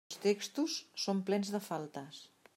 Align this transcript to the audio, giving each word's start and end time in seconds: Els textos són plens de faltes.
Els 0.09 0.19
textos 0.21 0.77
són 1.03 1.21
plens 1.29 1.53
de 1.57 1.63
faltes. 1.69 2.25